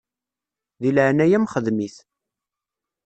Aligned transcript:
Di 0.81 0.89
leɛnaya-m 0.91 1.45
xdem-it. 1.53 1.95